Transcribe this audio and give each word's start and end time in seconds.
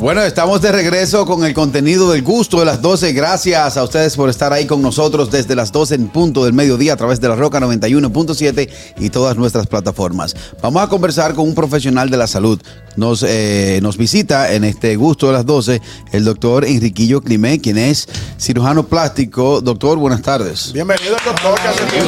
Bueno, 0.00 0.22
estamos 0.22 0.62
de 0.62 0.72
regreso 0.72 1.26
con 1.26 1.44
el 1.44 1.52
contenido 1.52 2.10
del 2.10 2.22
gusto 2.22 2.58
de 2.58 2.64
las 2.64 2.80
12. 2.80 3.12
Gracias 3.12 3.76
a 3.76 3.84
ustedes 3.84 4.16
por 4.16 4.30
estar 4.30 4.50
ahí 4.50 4.64
con 4.64 4.80
nosotros 4.80 5.30
desde 5.30 5.54
las 5.54 5.72
12 5.72 5.94
en 5.96 6.08
punto 6.08 6.42
del 6.46 6.54
mediodía 6.54 6.94
a 6.94 6.96
través 6.96 7.20
de 7.20 7.28
la 7.28 7.36
Roca 7.36 7.60
91.7 7.60 8.70
y 8.98 9.10
todas 9.10 9.36
nuestras 9.36 9.66
plataformas. 9.66 10.34
Vamos 10.62 10.82
a 10.82 10.88
conversar 10.88 11.34
con 11.34 11.46
un 11.46 11.54
profesional 11.54 12.08
de 12.08 12.16
la 12.16 12.26
salud. 12.26 12.58
Nos, 12.96 13.22
eh, 13.22 13.78
nos 13.82 13.98
visita 13.98 14.54
en 14.54 14.64
este 14.64 14.96
gusto 14.96 15.26
de 15.26 15.34
las 15.34 15.44
12 15.44 15.82
el 16.12 16.24
doctor 16.24 16.64
Enriquillo 16.64 17.20
Climé, 17.20 17.60
quien 17.60 17.76
es 17.76 18.08
cirujano 18.38 18.86
plástico. 18.86 19.60
Doctor, 19.60 19.98
buenas 19.98 20.22
tardes. 20.22 20.72
Bienvenido, 20.72 21.16
doctor, 21.24 21.60
que 21.60 21.68
hace 21.68 21.82
aquí. 21.82 21.98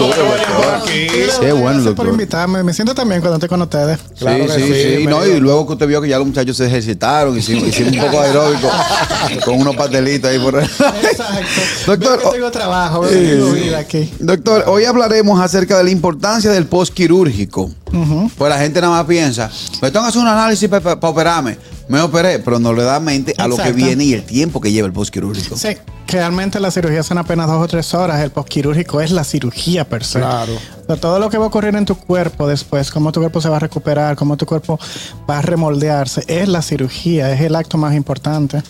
Sí, 1.31 1.51
bueno, 1.51 1.73
Gracias 1.75 1.95
por 1.95 2.09
invitarme. 2.09 2.63
Me 2.63 2.73
siento 2.73 2.95
también 2.95 3.21
cuando 3.21 3.37
estoy 3.37 3.51
con 3.51 3.61
ustedes. 3.61 3.99
Claro 4.19 4.49
sí, 4.49 4.63
que 4.63 4.67
sí, 4.67 4.75
sí, 4.75 4.97
sí. 4.97 5.07
No, 5.07 5.27
y 5.27 5.39
luego 5.39 5.67
que 5.67 5.75
usted 5.75 5.87
vio 5.87 6.01
que 6.01 6.09
ya 6.09 6.17
los 6.17 6.27
muchachos 6.27 6.57
se 6.57 6.67
ejercitaron, 6.67 7.37
hicimos, 7.37 7.69
hicimos 7.83 8.05
un 8.05 8.11
poco 8.11 8.23
aeróbico 8.23 8.71
con 9.45 9.61
unos 9.61 9.77
pastelitos 9.77 10.31
ahí 10.31 10.39
por 10.39 10.59
ahí. 10.59 10.65
Exacto. 10.67 11.61
Doctor, 11.87 12.23
que 12.23 12.29
tengo 12.29 12.51
trabajo, 12.51 13.01
veo 13.01 13.11
Sí, 13.11 13.19
tengo 13.19 13.53
vida 13.53 13.79
aquí. 13.79 14.13
Doctor, 14.19 14.65
hoy 14.67 14.85
hablaremos 14.85 15.41
acerca 15.41 15.79
de 15.79 15.85
la 15.85 15.91
importancia 15.91 16.51
del 16.51 16.67
Pues 18.37 18.51
la 18.51 18.59
gente 18.59 18.81
nada 18.81 18.95
más 18.95 19.07
piensa, 19.07 19.51
me 19.81 19.91
tengo 19.91 20.05
que 20.05 20.09
hacer 20.09 20.23
un 20.23 20.29
análisis 20.29 20.69
para 20.69 20.93
operarme. 20.95 21.59
Me 21.89 22.01
operé, 22.01 22.39
pero 22.39 22.59
no 22.59 22.73
le 22.73 22.85
da 22.85 23.01
mente 23.01 23.35
a 23.37 23.47
lo 23.47 23.57
que 23.57 23.73
viene 23.73 24.05
y 24.05 24.15
el 24.15 24.23
tiempo 24.23 24.61
que 24.61 24.73
lleva 24.73 24.87
el 24.87 24.93
postquirúrgico. 24.93 25.57
Sí, 25.57 25.77
realmente 26.07 26.59
las 26.61 26.75
cirugías 26.75 27.05
son 27.05 27.19
apenas 27.19 27.49
dos 27.49 27.63
o 27.63 27.69
tres 27.69 27.93
horas. 27.93 28.21
El 28.23 28.31
postquirúrgico 28.31 29.01
es 29.01 29.11
la 29.11 29.25
cirugía 29.25 29.87
per 29.87 30.05
se. 30.05 30.21
Claro. 30.21 30.55
O 30.55 30.87
sea, 30.87 30.97
todo 30.97 31.19
lo 31.19 31.29
que 31.29 31.37
va 31.37 31.45
a 31.45 31.49
ocurrir 31.49 31.75
en 31.75 31.85
tu 31.85 31.97
cuerpo 31.97 32.47
después, 32.47 32.91
cómo 32.91 33.13
tu 33.13 33.21
cuerpo 33.21 33.41
se 33.41 33.49
va 33.49 33.57
a 33.57 33.61
recuperar, 33.61 34.17
cómo 34.17 34.37
tu 34.37 34.47
cuerpo 34.47 34.79
va 35.29 35.39
a 35.39 35.43
remoldearse, 35.43 36.25
es 36.29 36.49
la 36.49 36.63
cirugía, 36.63 37.33
es 37.33 37.41
el 37.41 37.55
acto 37.57 37.77
más 37.77 37.95
importante. 37.95 38.63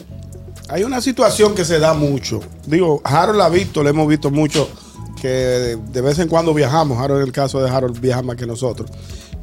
Hay 0.69 0.85
una 0.85 1.01
situación 1.01 1.55
que 1.55 1.65
se 1.65 1.79
da 1.79 1.93
mucho. 1.95 2.41
Digo, 2.67 3.03
Harold 3.05 3.39
la 3.39 3.45
ha 3.45 3.51
visto, 3.51 3.83
le 3.83 3.91
hemos 3.91 4.09
visto 4.09 4.31
mucho 4.31 4.69
que 5.21 5.29
de, 5.29 5.77
de 5.77 6.01
vez 6.01 6.19
en 6.19 6.29
cuando 6.29 6.53
viajamos. 6.55 6.99
Harold, 6.99 7.21
en 7.21 7.27
el 7.27 7.33
caso 7.33 7.63
de 7.63 7.71
Harold, 7.71 8.01
viaja 8.01 8.23
más 8.23 8.37
que 8.37 8.47
nosotros. 8.47 8.91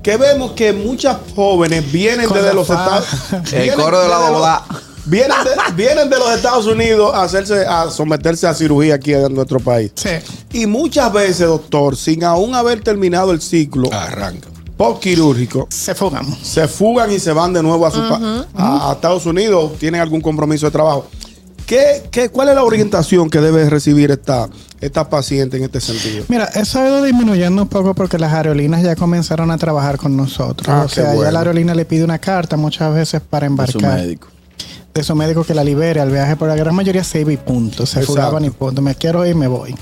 Que 0.03 0.17
vemos 0.17 0.52
que 0.53 0.72
muchas 0.73 1.17
jóvenes 1.36 1.92
vienen 1.92 2.28
Con 2.28 2.38
desde 2.38 2.53
los. 2.53 2.69
Estados 2.69 3.05
El 3.31 3.42
vienen 3.61 3.75
coro 3.80 4.00
de 4.02 4.08
la 4.09 4.17
boda. 4.30 4.66
Vienen 5.06 5.38
de, 5.44 5.73
vienen 5.73 6.09
de 6.09 6.17
los 6.19 6.30
Estados 6.31 6.67
Unidos 6.67 7.11
a 7.16 7.23
hacerse, 7.23 7.66
a 7.66 7.89
someterse 7.89 8.45
a 8.47 8.53
cirugía 8.53 8.95
aquí 8.95 9.14
en 9.14 9.33
nuestro 9.33 9.59
país. 9.59 9.91
Sí. 9.95 10.09
Y 10.53 10.67
muchas 10.67 11.11
veces, 11.11 11.47
doctor, 11.47 11.97
sin 11.97 12.23
aún 12.23 12.53
haber 12.53 12.81
terminado 12.81 13.31
el 13.31 13.41
ciclo 13.41 13.91
Arranca. 13.91 14.47
postquirúrgico, 14.78 15.67
Se 15.72 15.95
fugan. 15.95 16.25
se 16.44 16.67
fugan 16.67 17.11
y 17.11 17.19
se 17.19 17.31
van 17.34 17.53
de 17.53 17.63
nuevo 17.63 17.86
a, 17.88 17.91
su 17.91 18.00
pa- 18.08 18.45
a, 18.56 18.89
a 18.89 18.94
Estados 18.94 19.25
Unidos, 19.25 19.72
tienen 19.80 20.00
algún 20.00 20.22
compromiso 20.22 20.67
de 20.67 20.72
trabajo. 20.72 21.08
¿Qué, 21.70 22.02
qué, 22.09 22.30
cuál 22.30 22.50
es 22.50 22.56
la 22.56 22.64
orientación 22.64 23.30
que 23.30 23.39
debe 23.42 23.70
recibir 23.70 24.09
esta, 24.09 24.50
esta 24.81 25.08
paciente 25.08 25.58
en 25.58 25.66
este 25.66 25.80
sentido? 25.80 26.25
Mira, 26.28 26.45
eso 26.56 26.80
ha 26.80 26.88
ido 26.88 27.03
disminuyendo 27.03 27.62
un 27.62 27.67
poco 27.67 27.94
porque 27.94 28.17
las 28.17 28.34
aerolíneas 28.34 28.81
ya 28.81 28.95
comenzaron 28.95 29.52
a 29.52 29.58
trabajar 29.59 29.97
con 29.97 30.17
nosotros. 30.17 30.67
Ah, 30.67 30.81
o 30.86 30.90
sea, 30.90 31.09
ya 31.09 31.14
bueno. 31.14 31.30
la 31.31 31.40
aerolínea 31.40 31.75
le 31.75 31.86
pide 31.86 32.03
una 32.03 32.17
carta 32.17 32.58
muchas 32.58 32.92
veces 32.92 33.22
para 33.22 33.47
De 33.47 33.56
su 33.67 33.78
embarcar. 33.78 34.00
médico. 34.03 34.28
de 34.95 35.03
su 35.03 35.16
médico 35.16 35.44
que 35.44 35.53
la 35.53 35.64
libere 35.64 36.02
al 36.02 36.09
viaje, 36.09 36.36
pero 36.38 36.47
la 36.47 36.56
gran 36.56 36.73
mayoría 36.73 37.03
se 37.03 37.22
iba 37.22 37.31
y 37.31 37.38
punto. 37.38 37.86
Se 37.86 38.02
fugaban 38.02 38.44
y 38.45 38.50
punto. 38.50 38.81
Me 38.81 38.95
quiero 38.95 39.23
ir, 39.28 39.36
me 39.36 39.45
voy. 39.47 39.75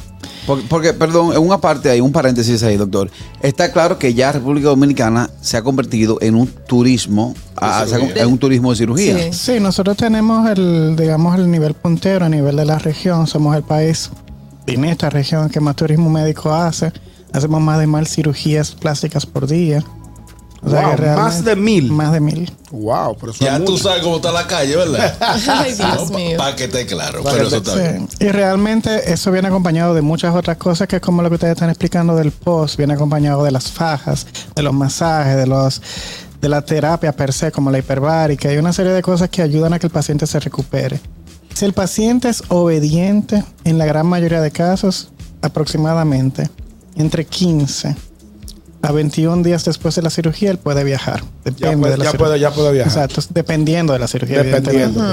Porque, 0.48 0.66
porque, 0.68 0.94
perdón, 0.94 1.34
en 1.34 1.40
una 1.40 1.60
parte 1.60 1.90
ahí, 1.90 2.02
un 2.02 2.12
paréntesis 2.14 2.64
ahí, 2.64 2.78
doctor. 2.78 3.12
Está 3.42 3.72
claro 3.72 4.00
que 4.00 4.14
ya 4.16 4.32
República 4.32 4.70
Dominicana 4.70 5.30
se 5.42 5.58
ha 5.58 5.62
convertido 5.62 6.18
en 6.22 6.34
un 6.36 6.48
turismo, 6.48 7.36
a- 7.58 7.86
se 7.86 7.96
ha 7.96 8.00
con- 8.00 8.18
en 8.18 8.28
un 8.28 8.38
turismo 8.40 8.72
de 8.72 8.78
cirugía. 8.78 9.32
Sí. 9.34 9.54
Sí, 9.54 9.60
nosotros 9.60 9.96
tenemos 9.98 10.50
el, 10.50 10.96
digamos, 10.96 11.36
el 11.38 11.52
nivel 11.52 11.74
puntero 11.76 12.26
a 12.26 12.30
nivel 12.30 12.56
de 12.56 12.66
la 12.66 12.80
región. 12.80 13.28
Somos 13.28 13.56
el 13.56 13.64
país 13.64 14.10
en 14.66 14.86
esta 14.86 15.10
región 15.10 15.50
que 15.50 15.60
más 15.60 15.76
turismo 15.76 16.10
médico 16.10 16.52
hace. 16.54 16.92
Hacemos 17.34 17.60
más 17.62 17.78
de 17.78 17.88
mil 17.88 18.08
cirugías 18.08 18.72
plásticas 18.72 19.26
por 19.26 19.48
día. 19.48 19.84
O 20.62 20.70
sea 20.70 20.82
Wow, 20.82 20.92
que 20.92 20.98
realmente- 20.98 21.22
más 21.24 21.46
de 21.46 21.56
mil. 21.56 21.92
Más 21.92 22.12
de 22.12 22.20
mil. 22.20 22.52
Wow, 22.72 23.16
pero 23.20 23.32
eso 23.32 23.46
Ya 23.46 23.58
es 23.58 23.66
tú 23.66 23.72
mucho. 23.74 23.84
sabes 23.84 24.02
cómo 24.04 24.16
está 24.18 24.32
la 24.32 24.48
calle, 24.48 24.76
¿verdad? 24.76 25.16
Ay, 25.48 25.74
Dios 25.74 26.10
mío. 26.12 26.38
Para 26.38 26.56
que 26.56 26.64
esté 26.66 26.86
claro. 26.86 27.24
Pa' 27.24 27.32
Pero 27.32 27.48
eso 27.48 27.58
está 27.58 27.76
bien. 27.76 28.08
Y 28.20 28.28
realmente 28.30 29.12
eso 29.14 29.32
viene 29.32 29.48
acompañado 29.48 29.94
de 29.94 30.02
muchas 30.02 30.36
otras 30.36 30.58
cosas 30.58 30.88
que 30.88 30.96
es 30.98 31.02
como 31.02 31.22
lo 31.22 31.30
que 31.30 31.36
ustedes 31.36 31.54
están 31.54 31.70
explicando 31.70 32.16
del 32.16 32.32
post, 32.32 32.76
viene 32.78 32.94
acompañado 32.96 33.44
de 33.44 33.52
las 33.52 33.72
fajas, 33.72 34.26
de 34.56 34.64
los 34.64 34.74
masajes, 34.74 35.38
de 35.38 35.48
los 35.48 35.82
de 36.42 36.50
la 36.50 36.62
terapia 36.62 37.12
per 37.14 37.34
se, 37.34 37.52
como 37.52 37.72
la 37.72 37.80
hiperbárica, 37.80 38.48
hay 38.50 38.58
una 38.58 38.72
serie 38.72 38.92
de 38.92 39.02
cosas 39.02 39.28
que 39.30 39.42
ayudan 39.42 39.74
a 39.74 39.80
que 39.80 39.88
el 39.88 39.92
paciente 39.92 40.28
se 40.28 40.40
recupere. 40.40 41.00
Si 41.54 41.66
el 41.66 41.74
paciente 41.74 42.30
es 42.30 42.44
obediente, 42.50 43.44
en 43.64 43.80
la 43.80 43.86
gran 43.88 44.06
mayoría 44.06 44.40
de 44.40 44.52
casos, 44.52 45.10
aproximadamente 45.42 46.48
entre 46.96 47.26
15 47.26 47.96
a 48.82 48.92
21 48.92 49.44
días 49.44 49.66
después 49.66 49.96
de 49.96 50.02
la 50.02 50.10
cirugía, 50.10 50.52
él 50.52 50.58
puede 50.60 50.84
viajar. 50.84 51.24
Depende 51.44 51.60
Ya 51.72 51.78
puede- 51.78 51.92
de 51.94 51.98
la 51.98 52.04
ya 52.06 52.12
cirugía. 52.12 52.26
puede- 52.28 52.40
ya 52.40 52.52
puede 52.52 52.72
viajar. 52.74 53.04
Exacto, 53.10 53.22
dependiendo 53.34 53.94
de 53.94 54.00
la 54.00 54.08
cirugía. 54.08 54.44
Dependiendo. 54.44 55.04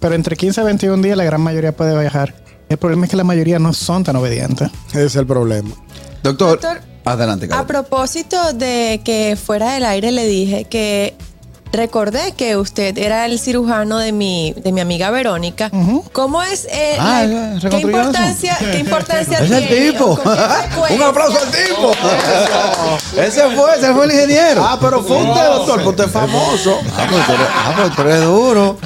Pero 0.00 0.14
entre 0.14 0.36
15 0.36 0.60
a 0.60 0.64
21 0.64 1.02
días 1.02 1.16
la 1.16 1.24
gran 1.24 1.40
mayoría 1.40 1.76
puede 1.76 1.98
viajar. 1.98 2.34
El 2.68 2.78
problema 2.78 3.04
es 3.04 3.10
que 3.10 3.16
la 3.16 3.24
mayoría 3.24 3.58
no 3.58 3.72
son 3.74 4.02
tan 4.04 4.16
obedientes. 4.16 4.70
Ese 4.90 5.04
es 5.04 5.16
el 5.16 5.26
problema. 5.26 5.70
Doctor, 6.22 6.50
Doctor, 6.60 6.80
adelante, 7.04 7.46
A 7.46 7.48
Carlos. 7.48 7.66
propósito 7.66 8.52
de 8.54 9.00
que 9.04 9.36
fuera 9.36 9.74
del 9.74 9.84
aire 9.84 10.10
le 10.12 10.24
dije 10.26 10.64
que 10.64 11.14
recordé 11.72 12.32
que 12.36 12.56
usted 12.56 12.96
era 12.98 13.24
el 13.26 13.38
cirujano 13.38 13.98
de 13.98 14.12
mi, 14.12 14.52
de 14.56 14.72
mi 14.72 14.80
amiga 14.80 15.10
Verónica. 15.10 15.70
¿Cómo 16.12 16.42
es? 16.42 16.66
eh, 16.70 16.96
Ah, 16.98 17.24
la- 17.26 17.58
ya, 17.58 17.70
¿qué, 17.70 17.80
importancia, 17.80 18.56
¿Qué 18.58 18.78
importancia 18.78 19.38
Es 19.42 19.50
el 19.50 19.66
tiene? 19.68 19.92
tipo. 19.92 20.04
¿O 20.12 20.16
con 20.16 20.34
qué 20.36 20.40
frecuencia? 20.42 20.96
Un 20.96 21.02
aplauso 21.02 21.38
al 21.38 21.50
tipo. 21.50 21.92
ese 23.22 23.42
fue, 23.56 23.76
ese 23.78 23.92
fue 23.92 24.04
el 24.04 24.12
ingeniero. 24.12 24.64
Ah, 24.64 24.78
pero 24.80 25.02
fue 25.02 25.16
usted, 25.22 25.44
doctor, 25.46 25.82
porque 25.82 25.88
usted 25.88 26.04
es 26.04 26.10
famoso. 26.12 26.78
Ah, 26.96 27.06
pues 27.10 27.26
tú 27.26 27.32
eres, 27.32 27.46
ah, 27.50 27.74
pues 27.96 28.24
duro. 28.24 28.76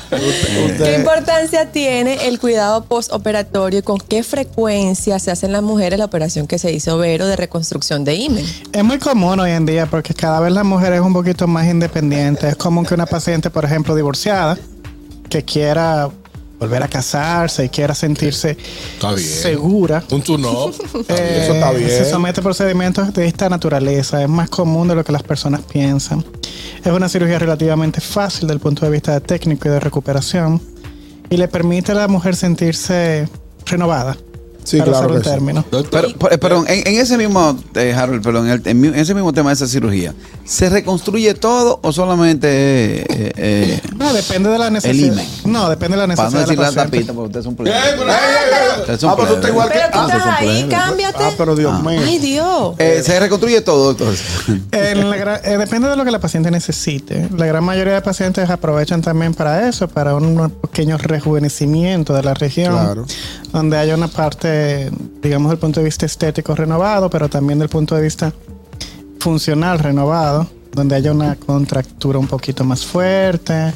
¿Qué 0.78 0.94
importancia 0.96 1.70
tiene 1.70 2.26
el 2.26 2.38
cuidado 2.38 2.84
postoperatorio 2.84 3.80
y 3.80 3.82
con 3.82 3.98
qué 3.98 4.22
frecuencia 4.22 5.18
se 5.18 5.30
hacen 5.30 5.52
las 5.52 5.62
mujeres 5.62 5.98
la 5.98 6.04
operación 6.04 6.46
que 6.46 6.58
se 6.58 6.72
hizo 6.72 6.96
Vero 6.98 7.26
de 7.26 7.36
reconstrucción 7.36 8.04
de 8.04 8.14
imen? 8.14 8.46
Es 8.72 8.84
muy 8.84 8.98
común 8.98 9.40
hoy 9.40 9.50
en 9.50 9.66
día 9.66 9.86
porque 9.86 10.14
cada 10.14 10.40
vez 10.40 10.52
la 10.52 10.64
mujer 10.64 10.92
es 10.92 11.00
un 11.00 11.12
poquito 11.12 11.46
más 11.46 11.66
independiente. 11.66 12.48
Es 12.48 12.56
común 12.76 12.84
que 12.86 12.92
una 12.92 13.06
paciente, 13.06 13.48
por 13.48 13.64
ejemplo, 13.64 13.94
divorciada, 13.94 14.58
que 15.30 15.42
quiera 15.42 16.10
volver 16.60 16.82
a 16.82 16.88
casarse 16.88 17.64
y 17.64 17.68
quiera 17.70 17.94
sentirse 17.94 18.54
Está 18.94 19.14
bien. 19.14 19.26
segura. 19.26 20.04
Un 20.10 20.20
turno. 20.20 20.68
eh, 21.08 21.40
eso 21.42 21.54
está 21.54 21.70
bien. 21.70 21.88
Se 21.88 22.04
somete 22.04 22.40
a 22.40 22.42
procedimientos 22.42 23.14
de 23.14 23.26
esta 23.26 23.48
naturaleza. 23.48 24.22
Es 24.22 24.28
más 24.28 24.50
común 24.50 24.88
de 24.88 24.94
lo 24.94 25.02
que 25.04 25.12
las 25.12 25.22
personas 25.22 25.62
piensan. 25.62 26.22
Es 26.84 26.92
una 26.92 27.08
cirugía 27.08 27.38
relativamente 27.38 28.02
fácil 28.02 28.42
desde 28.42 28.54
el 28.54 28.60
punto 28.60 28.84
de 28.84 28.90
vista 28.90 29.18
técnico 29.20 29.68
y 29.68 29.70
de 29.70 29.80
recuperación. 29.80 30.60
Y 31.30 31.38
le 31.38 31.48
permite 31.48 31.92
a 31.92 31.94
la 31.94 32.08
mujer 32.08 32.36
sentirse 32.36 33.26
renovada. 33.64 34.18
Sí, 34.66 34.78
para 34.78 34.90
claro 34.90 35.06
usar 35.06 35.16
un 35.16 35.22
que 35.22 35.28
sí. 35.28 35.34
término. 35.34 35.64
Pero, 35.70 36.08
pero- 36.18 36.40
perdón, 36.40 36.64
en, 36.68 36.86
en 36.88 37.00
ese 37.00 37.16
mismo, 37.16 37.56
eh, 37.76 37.94
Harold, 37.96 38.22
perdón, 38.22 38.46
en, 38.46 38.52
el- 38.54 38.62
en 38.66 38.80
mi- 38.80 38.88
en 38.88 38.96
ese 38.96 39.14
mismo 39.14 39.32
tema 39.32 39.50
de 39.50 39.54
esa 39.54 39.66
cirugía, 39.68 40.12
¿se 40.44 40.68
reconstruye 40.68 41.34
todo 41.34 41.78
o 41.82 41.92
solamente 41.92 42.48
eh, 42.50 43.06
eh, 43.08 43.32
eh, 43.36 43.80
No, 43.96 44.12
depende 44.12 44.50
de 44.50 44.58
la 44.58 44.68
necesidad. 44.70 45.12
imen. 45.12 45.26
No, 45.44 45.68
depende 45.70 45.96
de 45.96 46.06
la 46.06 46.14
para 46.16 46.30
no 46.30 46.36
necesidad. 46.38 46.40
decir 46.40 46.56
de 46.58 46.62
la 46.64 46.70
la 46.70 46.84
tapita, 46.84 47.12
porque. 47.12 47.70
Eh, 47.70 47.74
pero- 47.96 48.12
Ustedes 48.80 49.00
son 49.00 49.10
Ah, 49.10 49.14
pero 49.16 49.28
tú 49.28 49.34
estás 49.36 49.50
plebes. 49.50 49.50
igual 49.50 49.68
que. 49.72 49.78
Ah, 49.78 50.06
estás 50.10 50.26
ahí, 50.38 50.66
cámbiate. 50.68 51.24
ah, 51.24 51.30
pero 51.38 51.56
Dios 51.56 51.82
mío. 51.82 52.00
Ay, 52.04 52.18
Dios. 52.18 52.74
Eh, 52.78 53.02
se 53.04 53.18
reconstruye 53.20 53.60
todo, 53.60 53.94
doctor. 53.94 54.14
En 54.72 55.08
la 55.10 55.16
gra- 55.16 55.40
eh, 55.44 55.56
depende 55.58 55.88
de 55.88 55.96
lo 55.96 56.04
que 56.04 56.10
la 56.10 56.18
paciente 56.20 56.50
necesite. 56.50 57.28
La 57.36 57.46
gran 57.46 57.64
mayoría 57.64 57.94
de 57.94 58.02
pacientes 58.02 58.48
aprovechan 58.50 59.00
también 59.02 59.32
para 59.34 59.68
eso, 59.68 59.88
para 59.88 60.14
un 60.14 60.50
pequeño 60.50 60.98
rejuvenecimiento 60.98 62.12
de 62.14 62.22
la 62.22 62.34
región, 62.34 62.72
Claro. 62.74 63.06
donde 63.52 63.76
haya 63.78 63.94
una 63.94 64.08
parte, 64.08 64.48
digamos, 65.22 65.50
del 65.50 65.58
punto 65.58 65.80
de 65.80 65.84
vista 65.84 66.06
estético 66.06 66.54
renovado, 66.54 67.10
pero 67.10 67.28
también 67.28 67.58
del 67.58 67.68
punto 67.68 67.94
de 67.94 68.02
vista 68.02 68.32
funcional 69.20 69.78
renovado, 69.78 70.46
donde 70.72 70.94
haya 70.94 71.12
una 71.12 71.36
contractura 71.36 72.18
un 72.18 72.26
poquito 72.26 72.64
más 72.64 72.84
fuerte, 72.84 73.72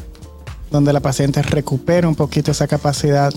donde 0.70 0.92
la 0.92 1.00
paciente 1.00 1.42
recupere 1.42 2.06
un 2.06 2.14
poquito 2.14 2.50
esa 2.50 2.66
capacidad, 2.66 3.32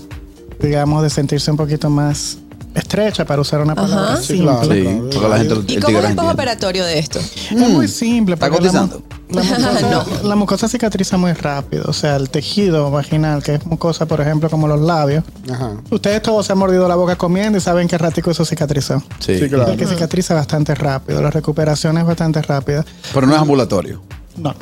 digamos, 0.60 1.02
de 1.02 1.10
sentirse 1.10 1.50
un 1.50 1.56
poquito 1.56 1.90
más 1.90 2.38
estrecha, 2.74 3.24
para 3.24 3.40
usar 3.40 3.60
una 3.60 3.74
palabra 3.74 4.14
Ajá. 4.14 4.16
Sí, 4.16 4.38
simple. 4.38 4.46
claro. 4.46 4.74
Sí, 4.74 5.00
porque 5.12 5.28
la 5.28 5.38
gente 5.38 5.54
¿Y 5.66 5.76
el 5.76 5.82
cómo 5.82 5.98
es 5.98 6.04
el 6.04 6.16
postoperatorio 6.16 6.84
de 6.84 6.98
esto? 6.98 7.18
Es 7.20 7.52
muy 7.52 7.88
simple. 7.88 8.34
¿Está 8.34 8.50
cotizando? 8.50 9.02
La 9.34 9.42
mucosa, 9.42 10.22
la 10.22 10.36
mucosa 10.36 10.68
cicatriza 10.68 11.16
muy 11.16 11.32
rápido. 11.32 11.84
O 11.88 11.92
sea, 11.92 12.16
el 12.16 12.30
tejido 12.30 12.90
vaginal, 12.90 13.42
que 13.42 13.54
es 13.56 13.66
mucosa, 13.66 14.06
por 14.06 14.20
ejemplo, 14.20 14.48
como 14.50 14.68
los 14.68 14.80
labios. 14.80 15.24
Ajá. 15.50 15.72
Ustedes 15.90 16.22
todos 16.22 16.46
se 16.46 16.52
han 16.52 16.58
mordido 16.58 16.86
la 16.88 16.94
boca 16.94 17.16
comiendo 17.16 17.58
y 17.58 17.60
saben 17.60 17.88
que 17.88 17.98
ratico 17.98 18.30
eso 18.30 18.44
cicatrizó. 18.44 19.02
Sí. 19.18 19.38
Sí, 19.38 19.48
claro. 19.48 19.72
Y 19.72 19.76
que 19.76 19.86
cicatriza 19.86 20.34
bastante 20.34 20.74
rápido. 20.74 21.20
La 21.20 21.30
recuperación 21.30 21.98
es 21.98 22.06
bastante 22.06 22.40
rápida. 22.42 22.84
Pero 23.12 23.26
no 23.26 23.34
es 23.34 23.40
ambulatorio. 23.40 24.02
No. 24.36 24.54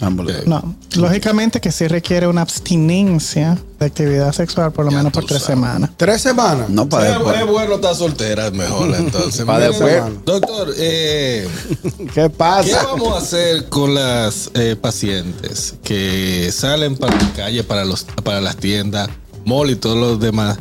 Ambulatorio. 0.00 0.48
No, 0.48 0.76
lógicamente 0.96 1.60
que 1.60 1.70
sí 1.70 1.86
requiere 1.86 2.26
una 2.26 2.40
abstinencia 2.42 3.58
de 3.78 3.86
actividad 3.86 4.32
sexual 4.32 4.72
por 4.72 4.86
lo 4.86 4.90
Ya 4.90 4.96
menos 4.98 5.12
por 5.12 5.24
tres 5.26 5.42
sabes. 5.42 5.54
semanas. 5.56 5.90
Tres 5.96 6.22
semanas. 6.22 6.68
No 6.70 6.88
para 6.88 7.10
después. 7.10 7.38
es 7.40 7.46
bueno 7.46 7.74
estar 7.74 7.94
soltera, 7.94 8.46
es 8.46 8.52
mejor 8.52 8.94
entonces. 8.98 9.44
Pa' 9.44 9.54
Mira, 9.56 9.68
después. 9.68 10.02
Doctor, 10.24 10.72
eh, 10.76 11.48
¿Qué 11.98 12.06
¿qué 12.14 12.30
pasa? 12.30 12.82
vamos 12.84 13.14
a 13.14 13.18
hacer 13.18 13.68
con 13.68 13.94
las 13.94 14.50
eh, 14.54 14.76
pacientes 14.80 15.74
que 15.84 16.50
salen 16.52 16.96
para 16.96 17.14
la 17.16 17.32
calle, 17.34 17.62
para, 17.64 17.84
los, 17.84 18.04
para 18.24 18.40
las 18.40 18.56
tiendas, 18.56 19.08
mall 19.44 19.70
y 19.70 19.76
todos 19.76 19.96
los 19.98 20.18
demás, 20.20 20.56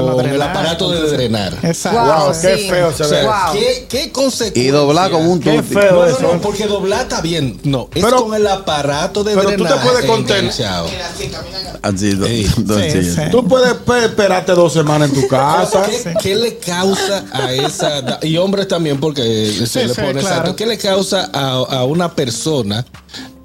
Con 0.00 0.26
el 0.26 0.42
aparato 0.42 0.90
de 0.90 1.08
drenar? 1.10 1.58
Exacto. 1.62 2.00
Wow, 2.00 2.24
Wow, 2.26 2.32
qué 2.40 2.56
sí. 2.58 2.68
feo 2.68 2.92
se 2.92 3.04
O 3.04 3.08
ve. 3.10 3.22
Wow. 3.24 3.34
¿qué, 3.52 3.86
qué 3.88 4.12
consecuencias? 4.12 4.64
Y 4.64 4.68
doblar 4.68 5.10
como 5.10 5.30
un 5.32 5.42
feo 5.42 5.62
No, 5.92 5.92
no, 5.92 6.06
eso. 6.06 6.20
no, 6.22 6.40
porque 6.40 6.66
doblar 6.66 7.02
está 7.02 7.20
bien. 7.20 7.58
No, 7.64 7.88
es 7.94 8.04
Pero- 8.04 8.24
con 8.24 8.34
el 8.34 8.46
aparato 8.46 9.22
de 9.24 9.34
pero 9.34 9.50
tú 9.56 9.64
te 9.64 9.74
puedes 9.74 10.04
contener. 10.06 10.44
enganchado. 10.44 10.86
Así, 11.82 12.10
dos 12.12 12.28
Sí, 12.28 13.02
sí. 13.04 13.20
Tú 13.30 13.46
puedes 13.46 13.74
esperarte 14.02 14.52
dos 14.52 14.72
semanas 14.72 15.10
en 15.10 15.20
tu 15.20 15.28
casa. 15.28 15.84
¿Qué, 15.84 16.14
qué 16.20 16.34
le 16.34 16.56
causa 16.58 17.24
a 17.32 17.52
esa 17.52 18.18
y 18.22 18.36
hombres 18.36 18.68
también 18.68 18.98
porque 19.00 19.22
se 19.22 19.66
Sí, 19.66 19.78
le 19.86 19.94
sí, 19.94 20.00
pone 20.00 20.12
claro. 20.20 20.28
exacto, 20.28 20.56
qué 20.56 20.66
le 20.66 20.78
causa 20.78 21.30
a, 21.32 21.50
a 21.52 21.84
una 21.84 22.12
persona 22.14 22.84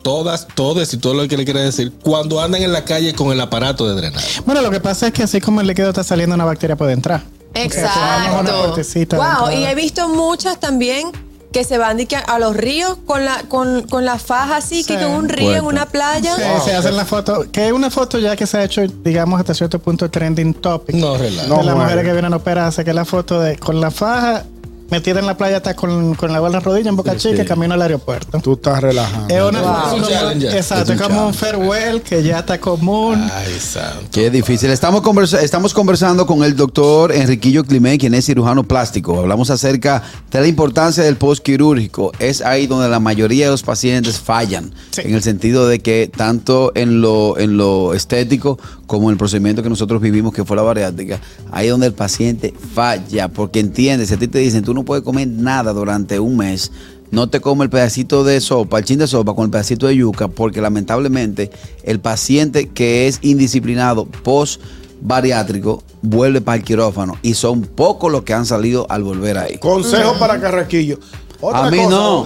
todas 0.02 0.48
todas 0.56 0.94
y 0.94 0.98
todo 0.98 1.14
lo 1.14 1.28
que 1.28 1.38
le 1.38 1.46
quiere 1.46 1.62
decir 1.62 1.92
cuando 2.02 2.42
andan 2.42 2.62
en 2.64 2.72
la 2.72 2.86
calle 2.86 3.14
con 3.14 3.32
el 3.32 3.40
aparato 3.42 3.88
de 3.88 3.96
drenaje 4.00 4.42
Bueno, 4.46 4.62
lo 4.62 4.72
que 4.72 4.80
pasa 4.80 5.08
es 5.08 5.14
que 5.14 5.24
así 5.24 5.42
como 5.42 5.62
el 5.62 5.68
líquido 5.68 5.90
está 5.90 6.04
saliendo, 6.04 6.36
una 6.36 6.46
bacteria 6.46 6.76
puede 6.76 6.94
entrar. 6.94 7.24
Exacto. 7.54 9.16
Wow, 9.16 9.52
y 9.52 9.66
he 9.66 9.76
visto 9.76 10.08
muchas 10.10 10.60
también 10.60 11.12
que 11.52 11.64
se 11.64 11.80
van 11.80 11.98
de 11.98 12.06
que 12.06 12.16
a 12.16 12.38
los 12.38 12.56
ríos 12.56 12.98
con 13.08 13.26
la 13.26 13.42
con, 13.48 13.82
con 13.88 14.06
la 14.06 14.20
faja 14.20 14.58
así, 14.58 14.84
que 14.84 14.96
con 14.98 15.08
un 15.12 15.30
río 15.30 15.56
en 15.56 15.66
una 15.66 15.88
playa. 15.88 16.36
Sí, 16.36 16.42
se 16.66 16.76
hacen 16.76 16.96
la 16.96 17.06
foto, 17.06 17.46
que 17.52 17.66
es 17.68 17.74
una 17.74 17.90
foto 17.90 18.20
ya 18.20 18.36
que 18.36 18.46
se 18.46 18.58
ha 18.60 18.64
hecho, 18.64 18.84
digamos, 19.04 19.40
hasta 19.40 19.56
cierto 19.56 19.80
punto 19.80 20.10
trending 20.12 20.54
topic. 20.54 20.96
no 20.96 21.18
relaja 21.18 21.48
No. 21.48 21.58
de 21.58 21.64
las 21.64 21.76
mujeres 21.76 22.06
que 22.06 22.12
vienen 22.14 22.34
a 22.34 22.38
operarse, 22.38 22.84
que 22.84 22.92
es 22.92 22.96
la 22.96 23.06
foto 23.06 23.40
de 23.40 23.58
con 23.58 23.82
la 23.82 23.90
faja 23.90 24.44
metida 24.92 25.20
en 25.20 25.26
la 25.28 25.38
playa, 25.38 25.58
está 25.58 25.74
con, 25.76 26.16
con 26.16 26.32
la 26.32 26.40
bola 26.40 26.58
en 26.58 26.64
la 26.64 26.70
rodilla 26.72 26.90
en 26.90 26.96
boca 26.96 27.16
chica, 27.18 27.46
camino 27.46 27.74
al 27.74 27.82
aeropuerto. 27.82 28.40
Tú 28.40 28.54
estás 28.54 28.82
relajando. 28.82 29.34
Es 29.34 29.42
una, 29.42 29.60
Wow. 29.62 29.98
Es 30.04 30.36
un. 30.36 30.44
Exacto, 30.44 30.94
Es 30.94 31.00
un 31.02 31.08
como 31.08 31.28
un 31.28 31.34
farewell 31.34 32.02
que 32.02 32.24
ya 32.24 32.40
está 32.40 32.60
común. 32.60 33.16
ay 33.34 33.60
santo 33.60 34.08
Qué 34.12 34.30
difícil. 34.30 34.70
Estamos, 34.72 35.02
conversa- 35.02 35.42
estamos 35.42 35.74
conversando 35.74 36.26
con 36.26 36.44
el 36.44 36.56
doctor 36.56 37.12
Enriquillo 37.12 37.64
Climé, 37.64 37.98
quien 37.98 38.14
es 38.14 38.26
cirujano 38.26 38.64
plástico. 38.64 39.20
Hablamos 39.20 39.50
acerca 39.50 40.02
de 40.32 40.42
la 40.42 40.48
importancia 40.48 41.04
del 41.04 41.18
postquirúrgico. 41.18 42.12
Es 42.20 42.42
ahí 42.42 42.68
donde 42.68 42.90
la 42.90 43.00
mayoría 43.00 43.46
de 43.46 43.52
los 43.52 43.64
pacientes 43.64 44.20
fallan. 44.20 44.74
Sí. 44.92 45.02
En 45.06 45.14
el 45.14 45.22
sentido 45.24 45.68
de 45.68 45.80
que 45.80 46.10
tanto 46.16 46.72
en 46.76 47.02
lo, 47.02 47.38
en 47.38 47.58
lo 47.58 47.94
estético 47.94 48.58
como 48.88 49.10
en 49.10 49.14
el 49.14 49.18
procedimiento 49.18 49.62
que 49.64 49.70
nosotros 49.70 50.02
vivimos, 50.02 50.34
que 50.34 50.44
fue 50.44 50.56
la 50.56 50.64
bariátrica, 50.64 51.20
ahí 51.52 51.68
es 51.68 51.72
donde 51.72 51.88
el 51.88 51.94
paciente 51.94 52.54
falla. 52.74 53.28
Porque 53.28 53.60
entiende, 53.60 54.06
si 54.06 54.14
a 54.14 54.18
ti 54.18 54.28
te 54.28 54.40
dicen, 54.40 54.64
tú 54.64 54.74
no 54.80 54.86
puedes 54.86 55.04
comer 55.04 55.28
nada 55.28 55.74
durante 55.74 56.20
un 56.20 56.38
mes, 56.38 56.72
no 57.12 57.28
te 57.30 57.42
come 57.42 57.64
el 57.66 57.70
pedacito 57.70 58.24
de 58.24 58.40
sopa, 58.40 58.80
el 58.80 58.86
chin 58.86 59.00
de 59.00 59.08
sopa 59.08 59.34
con 59.36 59.46
el 59.46 59.52
pedacito 59.52 59.88
de 59.88 59.96
yuca, 59.96 60.28
porque 60.28 60.62
lamentablemente 60.62 61.50
el 61.84 62.00
paciente 62.00 62.70
que 62.70 63.08
es 63.08 63.20
indisciplinado 63.22 64.06
post 64.06 64.62
bariátrico 65.02 65.84
vuelve 66.02 66.42
para 66.42 66.58
el 66.58 66.64
quirófano 66.64 67.18
y 67.22 67.34
son 67.34 67.62
pocos 67.62 68.12
los 68.12 68.24
que 68.24 68.34
han 68.34 68.46
salido 68.46 68.86
al 68.90 69.04
volver 69.04 69.38
ahí. 69.38 69.58
Consejo 69.58 70.18
para 70.20 70.40
Carraquillo. 70.40 71.00
Otra 71.42 71.68
a 71.68 71.72
mí 71.72 71.78
cosa, 71.78 71.90
no. 71.90 72.26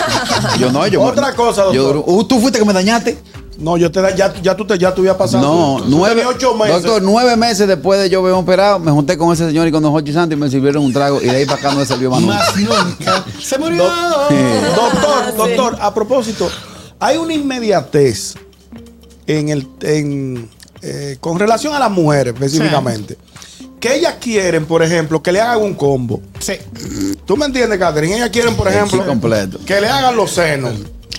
yo 0.58 0.70
no, 0.70 0.86
yo 0.86 1.00
Otra 1.02 1.34
cosa, 1.34 1.62
doctor. 1.64 1.74
yo- 1.96 2.04
uh, 2.06 2.24
tú 2.24 2.38
fuiste 2.40 2.58
que 2.58 2.64
me 2.64 2.74
dañaste. 2.74 3.16
No, 3.60 3.76
yo 3.76 3.90
te 3.92 4.00
da, 4.00 4.14
ya, 4.14 4.32
ya 4.42 4.56
tú 4.56 4.66
te, 4.66 4.78
ya 4.78 4.94
tú 4.94 5.04
pasado. 5.18 5.42
No, 5.42 5.76
tú, 5.78 5.90
tú 5.90 5.96
nueve, 5.98 6.24
ocho 6.26 6.54
meses. 6.54 6.82
doctor, 6.82 7.02
nueve 7.02 7.36
meses 7.36 7.68
después 7.68 8.00
de 8.00 8.08
yo 8.08 8.20
haberme 8.20 8.38
operado, 8.38 8.78
me 8.78 8.90
junté 8.90 9.18
con 9.18 9.32
ese 9.32 9.46
señor 9.46 9.68
y 9.68 9.72
con 9.72 9.82
don 9.82 9.92
Jorge 9.92 10.12
Santos 10.12 10.36
y 10.36 10.40
me 10.40 10.48
sirvieron 10.48 10.82
un 10.84 10.92
trago 10.92 11.20
y 11.20 11.26
de 11.26 11.36
ahí 11.36 11.44
para 11.44 11.58
acá 11.58 11.72
no 11.72 11.78
me 11.80 11.86
sirvió 11.86 12.10
más 12.10 12.56
nunca. 12.56 13.24
Se 13.40 13.58
murió. 13.58 13.84
Doctor, 13.84 15.36
doctor, 15.36 15.76
a 15.80 15.92
propósito, 15.92 16.48
hay 16.98 17.18
una 17.18 17.34
inmediatez 17.34 18.34
en 19.26 19.48
el, 19.50 19.66
en, 19.82 20.48
eh, 20.82 21.18
con 21.20 21.38
relación 21.38 21.74
a 21.74 21.78
las 21.78 21.90
mujeres 21.90 22.34
específicamente. 22.34 23.18
Que 23.78 23.96
ellas 23.96 24.16
quieren, 24.20 24.66
por 24.66 24.82
ejemplo, 24.82 25.22
que 25.22 25.32
le 25.32 25.40
hagan 25.40 25.62
un 25.62 25.74
combo. 25.74 26.20
Sí, 26.38 26.54
¿Tú 27.24 27.36
me 27.36 27.46
entiendes, 27.46 27.78
Catherine? 27.78 28.16
Ellas 28.16 28.30
quieren, 28.30 28.54
por 28.54 28.68
ejemplo, 28.68 29.04
completo. 29.06 29.58
que 29.64 29.80
le 29.80 29.88
hagan 29.88 30.16
los 30.16 30.30
senos, 30.32 30.74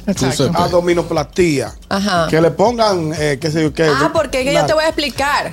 exacto. 0.08 0.46
sepas. 0.48 0.62
abdominoplastía, 0.64 1.74
Ajá. 1.90 2.28
que 2.30 2.42
le 2.42 2.52
pongan, 2.52 3.14
eh, 3.18 3.38
qué 3.42 3.52
sé 3.52 3.62
yo, 3.64 3.74
qué. 3.74 3.84
Ah, 3.84 4.12
porque 4.14 4.40
es 4.42 4.46
que 4.48 4.54
yo 4.54 4.66
te 4.66 4.74
voy 4.74 4.84
a 4.84 4.88
explicar. 4.88 5.52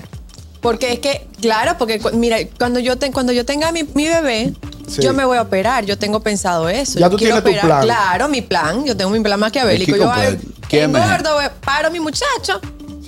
Porque 0.61 0.93
es 0.93 0.99
que, 0.99 1.29
claro, 1.41 1.77
porque 1.79 2.01
mira, 2.15 2.37
cuando 2.59 2.81
yo, 2.81 2.97
te- 2.99 3.13
cuando 3.13 3.33
yo 3.33 3.45
tenga 3.47 3.71
mi, 3.71 3.85
mi 3.95 4.09
bebé, 4.09 4.53
Sí. 4.89 5.03
yo 5.03 5.13
me 5.15 5.25
voy 5.25 5.39
a 5.39 5.43
operar. 5.43 5.85
Yo 5.85 5.97
tengo 5.99 6.19
pensado 6.21 6.69
eso. 6.69 6.99
Ya 6.99 7.07
Yo 7.07 7.11
tú 7.11 7.17
quiero 7.19 7.41
tienes 7.43 7.61
tu 7.61 7.67
plan. 7.67 7.83
Claro, 7.83 8.29
mi 8.29 8.43
plan. 8.43 8.85
Yo 8.85 8.97
tengo 8.97 9.11
mi 9.11 9.21
plan 9.21 9.39
maquiavélico. 9.39 9.97
Yo 9.97 10.11
ay, 10.11 10.31
completo. 10.33 10.61
¿Quién 10.69 10.91
me- 10.91 10.99
engordo, 10.99 11.39
paro 11.65 11.87
a 11.87 11.91
mi 11.91 12.01
muchacho 12.01 12.61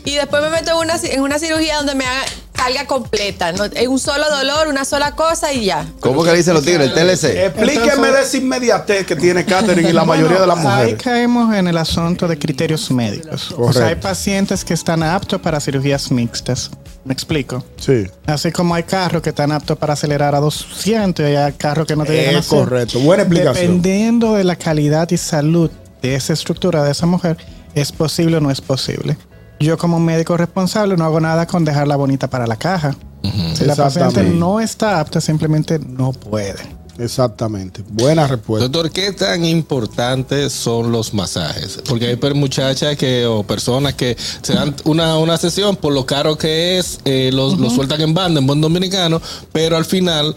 y 0.04 0.14
después 0.14 0.42
me 0.42 0.50
meto 0.50 0.70
en 0.70 0.76
una, 0.76 0.94
en 1.02 1.20
una 1.22 1.38
cirugía 1.40 1.76
donde 1.78 1.94
me 1.96 2.04
haga, 2.06 2.22
salga 2.62 2.87
completa. 2.87 3.53
¿no? 3.53 3.65
Es 3.65 3.89
un 3.89 3.99
solo 3.99 4.25
dolor, 4.31 4.69
una 4.69 4.85
sola 4.85 5.15
cosa 5.15 5.53
y 5.53 5.67
ya. 5.67 5.87
¿Cómo 6.01 6.23
que 6.25 6.31
le 6.33 6.39
dicen 6.39 6.55
los 6.55 6.65
tigres? 6.65 6.89
El 6.89 6.95
TLC. 6.95 7.25
Explíqueme 7.47 8.09
de 8.11 8.23
esa 8.23 8.37
inmediatez 8.37 9.07
que 9.07 9.17
tiene 9.17 9.45
Catherine 9.45 9.89
y 9.89 9.93
la 9.93 10.05
mayoría 10.05 10.41
de 10.41 10.47
las 10.47 10.59
Ahí 10.59 10.65
mujeres. 10.65 11.03
caemos 11.03 11.55
en 11.55 11.69
el 11.69 11.77
asunto 11.79 12.29
de 12.29 12.39
criterios 12.39 12.91
médicos. 12.91 13.53
O 13.53 13.73
sea, 13.73 13.83
hay 13.83 13.89
Correcto. 13.95 14.09
pacientes 14.09 14.65
que 14.65 14.75
están 14.75 15.03
aptos 15.03 15.41
para 15.41 15.61
cirugías 15.61 16.11
mixtas. 16.11 16.71
¿Me 17.05 17.15
explico? 17.15 17.65
Sí. 17.79 18.07
Así 18.27 18.53
como 18.53 18.75
hay 18.75 18.83
carros 18.83 19.23
que 19.23 19.31
están 19.31 19.53
aptos 19.53 19.79
para 19.79 19.95
acelerar 19.95 20.35
a 20.35 20.41
200 20.41 21.29
y 21.31 21.35
hay 21.35 21.53
carros 21.55 21.87
que 21.87 21.97
no 21.97 22.05
te 22.05 22.12
llegan 22.12 22.37
a 22.37 22.39
Es 22.41 22.47
hacer. 22.47 22.59
correcto. 22.59 23.01
Buena 23.01 23.23
explicación. 23.23 23.55
Dependiendo 23.55 24.35
de 24.35 24.45
la 24.45 24.57
calidad 24.57 25.11
y 25.11 25.17
salud 25.17 25.71
de 26.03 26.15
esa 26.15 26.35
estructura 26.35 26.83
de 26.85 26.91
esa 26.93 27.07
mujer, 27.07 27.39
es 27.75 27.91
posible 27.93 28.37
o 28.37 28.41
no 28.41 28.51
es 28.51 28.61
posible. 28.61 29.17
Yo 29.61 29.77
como 29.77 30.01
médico 30.01 30.37
responsable 30.37 30.97
no 30.97 31.05
hago 31.05 31.21
nada 31.21 31.47
con 31.47 31.65
dejarla 31.65 31.97
bonita 31.97 32.29
para 32.31 32.47
la 32.47 32.57
caja. 32.57 32.97
Si 33.55 33.65
la 33.67 33.77
paciente 33.77 34.23
no 34.25 34.59
está 34.61 35.01
apta, 35.01 35.21
simplemente 35.21 35.79
no 35.79 36.12
puede. 36.12 36.57
Exactamente. 36.99 37.83
Buena 37.91 38.27
respuesta. 38.27 38.69
Doctor, 38.69 38.91
¿qué 38.91 39.12
tan 39.12 39.45
importantes 39.45 40.53
son 40.53 40.91
los 40.93 41.12
masajes? 41.12 41.79
Porque 41.89 42.07
hay 42.07 42.17
per- 42.17 42.35
muchachas 42.35 42.97
que 42.97 43.26
o 43.26 43.43
personas 43.43 43.95
que 43.95 44.17
se 44.43 44.55
dan 44.55 44.75
una, 44.85 45.19
una 45.19 45.37
sesión 45.37 45.76
por 45.76 45.93
lo 45.93 46.05
caro 46.07 46.37
que 46.38 46.79
es, 46.79 46.99
eh, 47.05 47.31
los, 47.33 47.59
los 47.59 47.75
sueltan 47.75 48.00
en 48.00 48.14
banda, 48.14 48.40
en 48.40 48.47
buen 48.47 48.61
dominicano, 48.62 49.21
pero 49.52 49.76
al 49.76 49.85
final, 49.85 50.35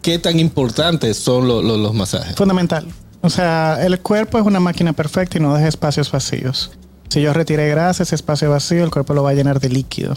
¿qué 0.00 0.18
tan 0.18 0.38
importantes 0.40 1.18
son 1.18 1.46
lo- 1.46 1.62
lo- 1.62 1.76
los 1.76 1.94
masajes? 1.94 2.36
Fundamental. 2.36 2.86
O 3.20 3.30
sea, 3.30 3.78
el 3.84 4.00
cuerpo 4.00 4.38
es 4.38 4.44
una 4.46 4.60
máquina 4.60 4.92
perfecta 4.94 5.38
y 5.38 5.40
no 5.40 5.54
deja 5.54 5.68
espacios 5.68 6.10
vacíos. 6.10 6.72
Si 7.12 7.20
yo 7.20 7.34
retiré 7.34 7.68
grasa, 7.68 8.04
ese 8.04 8.14
espacio 8.14 8.48
vacío, 8.48 8.82
el 8.82 8.90
cuerpo 8.90 9.12
lo 9.12 9.22
va 9.22 9.28
a 9.28 9.34
llenar 9.34 9.60
de 9.60 9.68
líquido. 9.68 10.14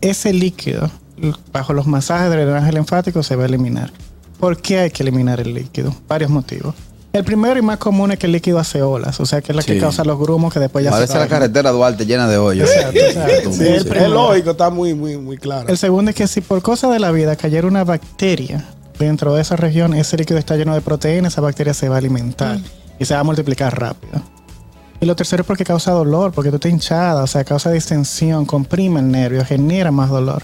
Ese 0.00 0.32
líquido, 0.32 0.88
bajo 1.52 1.72
los 1.72 1.88
masajes 1.88 2.30
de 2.30 2.36
drenaje 2.36 2.72
linfático, 2.72 3.24
se 3.24 3.34
va 3.34 3.42
a 3.42 3.46
eliminar. 3.46 3.90
¿Por 4.38 4.62
qué 4.62 4.78
hay 4.78 4.90
que 4.92 5.02
eliminar 5.02 5.40
el 5.40 5.52
líquido? 5.52 5.92
Varios 6.06 6.30
motivos. 6.30 6.76
El 7.12 7.24
primero 7.24 7.58
y 7.58 7.62
más 7.62 7.78
común 7.78 8.12
es 8.12 8.20
que 8.20 8.26
el 8.26 8.32
líquido 8.32 8.60
hace 8.60 8.82
olas, 8.82 9.18
o 9.18 9.26
sea, 9.26 9.42
que 9.42 9.50
es 9.50 9.56
la 9.56 9.64
que 9.64 9.80
causa 9.80 10.04
los 10.04 10.16
grumos 10.16 10.54
que 10.54 10.60
después 10.60 10.84
ya 10.84 10.92
Parece 10.92 11.12
se 11.12 11.18
la 11.18 11.26
carretera 11.26 11.72
Duarte 11.72 12.06
llena 12.06 12.28
de 12.28 12.38
hoyos. 12.38 12.70
Exacto, 12.70 13.00
exacto. 13.00 13.52
Sí, 13.52 13.64
el 13.64 13.92
es 13.92 14.08
lógico, 14.08 14.52
está 14.52 14.70
muy, 14.70 14.94
muy, 14.94 15.16
muy 15.16 15.38
claro. 15.38 15.68
El 15.68 15.76
segundo 15.76 16.10
es 16.10 16.14
que 16.14 16.28
si 16.28 16.40
por 16.40 16.62
cosa 16.62 16.88
de 16.88 17.00
la 17.00 17.10
vida 17.10 17.34
cayera 17.34 17.66
una 17.66 17.82
bacteria 17.82 18.64
dentro 18.96 19.34
de 19.34 19.42
esa 19.42 19.56
región, 19.56 19.92
ese 19.92 20.16
líquido 20.16 20.38
está 20.38 20.54
lleno 20.54 20.72
de 20.72 20.82
proteínas, 20.82 21.32
esa 21.32 21.40
bacteria 21.40 21.74
se 21.74 21.88
va 21.88 21.96
a 21.96 21.98
alimentar 21.98 22.60
y 23.00 23.06
se 23.06 23.12
va 23.12 23.18
a 23.18 23.24
multiplicar 23.24 23.76
rápido. 23.76 24.22
Y 25.02 25.06
lo 25.06 25.16
tercero 25.16 25.40
es 25.42 25.46
porque 25.46 25.64
causa 25.64 25.90
dolor, 25.90 26.30
porque 26.32 26.50
tú 26.50 26.56
estás 26.56 26.70
hinchada, 26.70 27.24
o 27.24 27.26
sea, 27.26 27.42
causa 27.44 27.70
distensión, 27.72 28.46
comprime 28.46 29.00
el 29.00 29.10
nervio, 29.10 29.44
genera 29.44 29.90
más 29.90 30.08
dolor. 30.10 30.42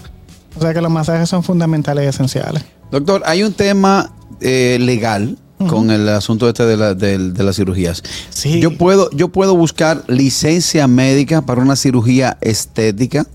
O 0.57 0.61
sea 0.61 0.73
que 0.73 0.81
los 0.81 0.91
masajes 0.91 1.29
son 1.29 1.43
fundamentales 1.43 2.03
y 2.03 2.07
esenciales. 2.09 2.63
Doctor, 2.91 3.21
hay 3.25 3.43
un 3.43 3.53
tema 3.53 4.11
eh, 4.41 4.77
legal 4.81 5.37
con 5.69 5.91
el 5.91 6.07
asunto 6.09 6.47
este 6.47 6.65
de, 6.65 6.77
la- 6.77 6.93
del- 6.93 7.33
de 7.33 7.43
las 7.43 7.55
cirugías. 7.57 8.01
Sí. 8.29 8.59
Yo 8.61 8.77
puedo, 8.77 9.09
yo 9.11 9.29
puedo 9.29 9.55
buscar 9.55 10.03
licencia 10.07 10.87
médica 10.87 11.41
para 11.41 11.61
una 11.61 11.75
cirugía 11.75 12.37
estética. 12.41 13.25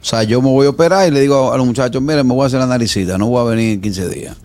O 0.00 0.04
sea, 0.04 0.22
yo 0.24 0.40
me 0.42 0.48
voy 0.48 0.66
a 0.66 0.70
operar 0.70 1.06
y 1.06 1.10
le 1.12 1.20
digo 1.20 1.52
a 1.52 1.56
los 1.56 1.66
muchachos, 1.66 2.02
mire, 2.02 2.24
me 2.24 2.34
voy 2.34 2.42
a 2.44 2.46
hacer 2.46 2.58
la 2.60 2.66
naricita, 2.66 3.18
no 3.18 3.26
voy 3.28 3.40
a 3.40 3.50
venir 3.50 3.74
en 3.74 3.80
15 3.80 4.08
días. 4.08 4.36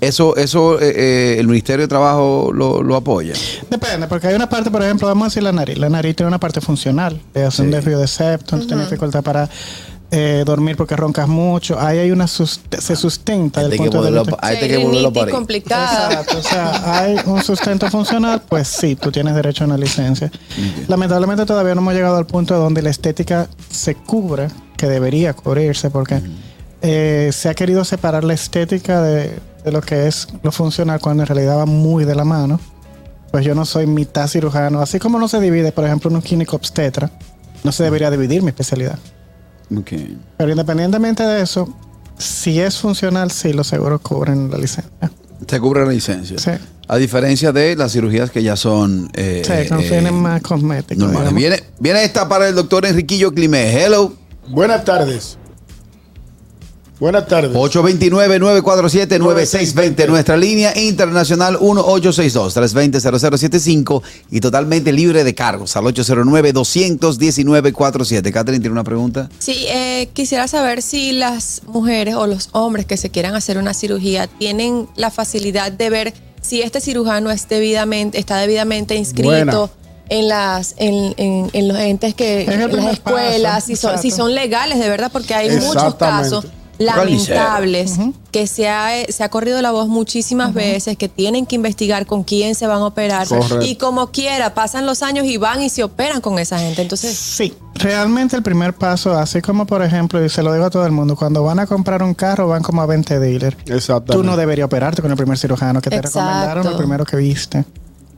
Eso, 0.00 0.34
eso 0.36 0.80
eh, 0.80 0.92
eh, 0.96 1.36
el 1.38 1.46
Ministerio 1.46 1.82
de 1.84 1.88
Trabajo 1.88 2.50
lo, 2.54 2.82
lo 2.82 2.96
apoya. 2.96 3.34
Depende, 3.68 4.06
porque 4.06 4.28
hay 4.28 4.34
una 4.34 4.48
parte, 4.48 4.70
por 4.70 4.82
ejemplo, 4.82 5.06
vamos 5.06 5.24
a 5.24 5.28
decir 5.28 5.42
la 5.42 5.52
nariz. 5.52 5.76
La 5.78 5.88
nariz 5.90 6.16
tiene 6.16 6.28
una 6.28 6.40
parte 6.40 6.60
funcional. 6.60 7.20
Te 7.32 7.44
hace 7.44 7.62
un 7.62 7.70
desvío 7.70 7.98
de 7.98 8.08
septo, 8.08 8.58
tú 8.58 8.66
tienes 8.66 8.88
dificultad 8.88 9.22
para 9.22 9.48
eh, 10.12 10.42
dormir 10.46 10.76
porque 10.76 10.96
roncas 10.96 11.28
mucho. 11.28 11.78
Ahí 11.78 11.98
hay 11.98 12.10
una 12.10 12.26
sus- 12.26 12.60
se 12.78 12.96
sustenta 12.96 13.60
del 13.60 13.70
punto 13.76 14.02
de 14.02 14.10
vista. 14.22 14.36
hay 14.46 14.56
que. 14.68 14.78
Exacto, 16.08 16.38
o 16.38 16.42
sea, 16.42 16.98
hay 17.00 17.16
un 17.26 17.42
sustento 17.42 17.88
funcional, 17.90 18.42
pues 18.48 18.66
sí, 18.68 18.96
tú 18.96 19.12
tienes 19.12 19.34
derecho 19.34 19.64
a 19.64 19.66
una 19.66 19.76
licencia. 19.76 20.32
Lamentablemente 20.88 21.44
todavía 21.46 21.74
no 21.74 21.82
hemos 21.82 21.94
llegado 21.94 22.16
al 22.16 22.26
punto 22.26 22.56
donde 22.58 22.80
la 22.82 22.90
estética 22.90 23.48
se 23.70 23.94
cubre, 23.94 24.48
que 24.76 24.86
debería 24.86 25.34
cubrirse, 25.34 25.90
porque 25.90 26.20
eh, 26.82 27.30
se 27.32 27.48
ha 27.48 27.54
querido 27.54 27.84
separar 27.84 28.24
la 28.24 28.34
estética 28.34 29.02
de, 29.02 29.38
de 29.64 29.72
lo 29.72 29.80
que 29.80 30.06
es 30.06 30.28
lo 30.42 30.52
funcional, 30.52 31.00
cuando 31.00 31.22
en 31.22 31.26
realidad 31.26 31.58
va 31.58 31.66
muy 31.66 32.04
de 32.04 32.14
la 32.14 32.24
mano. 32.24 32.60
Pues 33.30 33.44
yo 33.44 33.54
no 33.54 33.64
soy 33.64 33.86
mitad 33.86 34.26
cirujano, 34.26 34.80
así 34.80 34.98
como 34.98 35.18
no 35.18 35.28
se 35.28 35.40
divide, 35.40 35.70
por 35.70 35.84
ejemplo, 35.84 36.10
en 36.10 36.16
un 36.16 36.22
clínico 36.22 36.56
obstetra, 36.56 37.10
no 37.62 37.70
se 37.70 37.84
debería 37.84 38.10
dividir 38.10 38.42
mi 38.42 38.48
especialidad. 38.48 38.98
Ok. 39.76 39.92
Pero 40.36 40.50
independientemente 40.50 41.22
de 41.22 41.42
eso, 41.42 41.72
si 42.18 42.60
es 42.60 42.76
funcional, 42.78 43.30
sí, 43.30 43.52
los 43.52 43.68
seguros 43.68 44.00
cubren 44.00 44.50
la 44.50 44.58
licencia. 44.58 45.10
Se 45.46 45.60
cubre 45.60 45.84
la 45.86 45.92
licencia. 45.92 46.38
Sí. 46.38 46.50
A 46.88 46.96
diferencia 46.96 47.52
de 47.52 47.76
las 47.76 47.92
cirugías 47.92 48.30
que 48.32 48.42
ya 48.42 48.56
son. 48.56 49.10
Eh, 49.14 49.42
Sí, 49.44 49.52
eh, 49.52 50.10
más 50.10 50.42
cosméticos. 50.42 51.32
Viene, 51.32 51.62
viene 51.78 52.02
esta 52.02 52.28
para 52.28 52.48
el 52.48 52.54
doctor 52.56 52.84
Enriquillo 52.84 53.32
Climé. 53.32 53.72
Hello. 53.72 54.12
Buenas 54.48 54.84
tardes. 54.84 55.38
Buenas 57.00 57.26
tardes. 57.28 57.52
829-947-9620. 57.56 60.06
Nuestra 60.06 60.36
línea 60.36 60.78
internacional 60.78 61.56
1862-320-0075 61.58 64.02
y 64.30 64.40
totalmente 64.40 64.92
libre 64.92 65.24
de 65.24 65.34
cargos 65.34 65.74
al 65.76 65.84
809-219-47. 65.84 68.32
Catherine 68.32 68.60
tiene 68.60 68.72
una 68.72 68.84
pregunta. 68.84 69.30
Sí, 69.38 69.64
eh, 69.68 70.10
quisiera 70.12 70.46
saber 70.46 70.82
si 70.82 71.12
las 71.12 71.62
mujeres 71.66 72.14
o 72.16 72.26
los 72.26 72.50
hombres 72.52 72.84
que 72.86 72.96
se 72.98 73.08
quieran 73.10 73.34
hacer 73.34 73.56
una 73.58 73.72
cirugía 73.74 74.26
tienen 74.26 74.88
la 74.96 75.10
facilidad 75.10 75.72
de 75.72 75.90
ver 75.90 76.14
si 76.42 76.62
este 76.62 76.80
cirujano 76.80 77.30
es 77.30 77.46
debidamente, 77.48 78.18
está 78.18 78.38
debidamente 78.38 78.94
inscrito 78.94 79.28
Buena. 79.30 79.68
en 80.08 80.28
las 80.28 80.74
en, 80.78 81.14
en- 81.18 81.50
en 81.52 81.68
los 81.68 81.76
entes 81.78 82.14
que 82.14 82.44
en 82.44 82.74
las 82.76 82.92
escuelas, 82.94 83.54
paso, 83.54 83.66
si 83.66 83.76
son, 83.76 83.98
si 83.98 84.08
exacto. 84.08 84.24
son 84.24 84.34
legales 84.34 84.78
de 84.78 84.88
verdad, 84.88 85.10
porque 85.12 85.34
hay 85.34 85.50
muchos 85.58 85.94
casos 85.96 86.46
lamentables 86.80 87.98
que 88.30 88.46
se 88.46 88.68
ha, 88.68 88.90
se 89.08 89.22
ha 89.22 89.28
corrido 89.28 89.60
la 89.62 89.70
voz 89.70 89.88
muchísimas 89.88 90.54
veces 90.54 90.96
que 90.96 91.08
tienen 91.08 91.46
que 91.46 91.56
investigar 91.56 92.06
con 92.06 92.24
quién 92.24 92.54
se 92.54 92.66
van 92.66 92.78
a 92.78 92.86
operar 92.86 93.28
Correcto. 93.28 93.62
y 93.62 93.76
como 93.76 94.10
quiera 94.10 94.54
pasan 94.54 94.86
los 94.86 95.02
años 95.02 95.26
y 95.26 95.36
van 95.36 95.62
y 95.62 95.68
se 95.68 95.82
operan 95.84 96.20
con 96.20 96.38
esa 96.38 96.58
gente 96.58 96.82
entonces 96.82 97.16
Sí, 97.16 97.54
realmente 97.74 98.36
el 98.36 98.42
primer 98.42 98.74
paso, 98.74 99.16
así 99.16 99.40
como 99.40 99.66
por 99.66 99.82
ejemplo, 99.82 100.24
y 100.24 100.28
se 100.28 100.42
lo 100.42 100.52
digo 100.52 100.64
a 100.66 100.70
todo 100.70 100.86
el 100.86 100.92
mundo, 100.92 101.16
cuando 101.16 101.42
van 101.42 101.58
a 101.58 101.66
comprar 101.66 102.02
un 102.02 102.14
carro 102.14 102.48
van 102.48 102.62
como 102.62 102.82
a 102.82 102.86
20 102.86 103.18
dealers. 103.18 103.56
Tú 104.06 104.22
no 104.22 104.36
deberías 104.36 104.66
operarte 104.66 105.02
con 105.02 105.10
el 105.10 105.16
primer 105.16 105.38
cirujano 105.38 105.80
que 105.80 105.90
te 105.90 105.96
Exacto. 105.96 106.20
recomendaron, 106.20 106.66
el 106.66 106.76
primero 106.76 107.04
que 107.04 107.16
viste. 107.16 107.64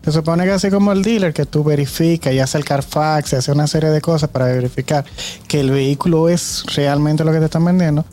Se 0.04 0.10
supone 0.10 0.44
que 0.44 0.50
así 0.50 0.68
como 0.68 0.90
el 0.90 1.02
dealer, 1.02 1.32
que 1.32 1.46
tú 1.46 1.62
verificas 1.62 2.32
y 2.32 2.40
hace 2.40 2.58
el 2.58 2.64
Carfax 2.64 3.32
y 3.32 3.36
hace 3.36 3.52
una 3.52 3.66
serie 3.68 3.90
de 3.90 4.00
cosas 4.00 4.28
para 4.30 4.46
verificar 4.46 5.04
que 5.46 5.60
el 5.60 5.70
vehículo 5.70 6.28
es 6.28 6.64
realmente 6.74 7.22
lo 7.24 7.30
que 7.32 7.38
te 7.38 7.44
están 7.44 7.64
vendiendo, 7.64 8.04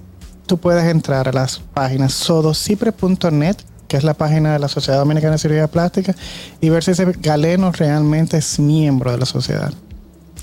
tú 0.49 0.57
puedes 0.57 0.83
entrar 0.85 1.29
a 1.29 1.31
las 1.31 1.59
páginas 1.59 2.11
sodocipre.net, 2.13 3.55
que 3.87 3.97
es 3.97 4.03
la 4.03 4.15
página 4.15 4.51
de 4.53 4.59
la 4.59 4.67
Sociedad 4.67 4.97
Dominicana 4.99 5.33
de 5.33 5.37
Cirugía 5.37 5.67
Plástica, 5.67 6.15
y 6.59 6.69
ver 6.69 6.83
si 6.83 6.91
ese 6.91 7.05
galeno 7.21 7.71
realmente 7.71 8.37
es 8.37 8.59
miembro 8.59 9.11
de 9.11 9.19
la 9.19 9.25
sociedad. 9.27 9.71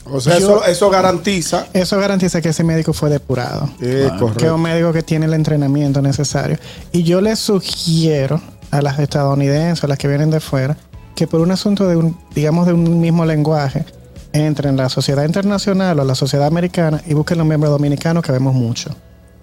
O 0.09 0.21
sea, 0.21 0.39
Yo- 0.39 0.59
eso, 0.59 0.65
eso 0.67 0.91
garantiza. 0.91 1.67
Eso 1.73 1.99
garantiza 1.99 2.41
que 2.41 2.51
ese 2.51 2.63
médico 2.63 2.93
fue 2.93 3.11
depurado. 3.11 3.69
Eh, 3.81 4.09
Que 4.39 4.47
es 4.47 4.53
un 4.53 4.63
médico 4.63 4.93
que 4.93 5.03
tiene 5.03 5.27
el 5.27 5.35
entrenamiento 5.35 6.01
necesario. 6.01 6.57
Y 6.93 7.03
yo 7.03 7.21
les 7.21 7.41
sugiero 7.41 8.41
a 8.71 8.81
las 8.83 9.01
estadounidenses, 9.01 9.83
a 9.83 9.89
las 9.89 9.99
que 9.99 10.07
vienen 10.07 10.31
de 10.31 10.39
fuera, 10.39 10.77
que 11.17 11.27
por 11.27 11.41
un 11.41 11.51
asunto 11.51 11.89
de 11.89 11.97
un, 11.97 12.17
digamos, 12.33 12.67
de 12.69 12.75
un 12.75 13.01
mismo 13.01 13.25
lenguaje, 13.27 13.85
entren 14.33 14.71
en 14.71 14.77
la 14.77 14.89
sociedad 14.89 15.25
internacional 15.25 15.99
o 15.99 16.05
la 16.05 16.15
sociedad 16.15 16.47
americana 16.47 17.03
y 17.07 17.15
busquen 17.15 17.39
los 17.39 17.47
miembros 17.47 17.73
dominicanos 17.73 18.23
que 18.23 18.31
vemos 18.31 18.55
mucho. 18.55 18.91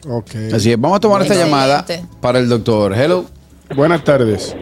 Ok. 0.09 0.31
Así 0.53 0.71
es, 0.71 0.79
vamos 0.79 0.97
a 0.97 0.99
tomar 0.99 1.21
esta 1.21 1.35
llamada 1.35 1.85
para 2.21 2.39
el 2.39 2.49
doctor. 2.49 2.93
Hello. 2.93 3.25
Buenas 3.75 4.03
tardes. 4.03 4.55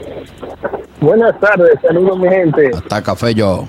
Buenas 1.00 1.40
tardes, 1.40 1.72
saludos 1.82 2.20
mi 2.20 2.30
gente. 2.30 2.72
Hasta 2.74 3.02
café 3.02 3.34
yo. 3.34 3.66